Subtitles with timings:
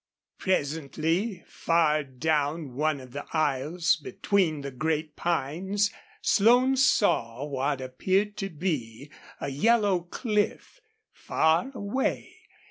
[0.39, 5.91] Presently, far down one of the aisles between the great pines
[6.23, 10.81] Slone saw what appeared to be a yellow cliff,
[11.13, 12.35] far away.